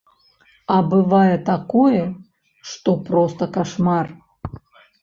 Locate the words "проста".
3.13-3.43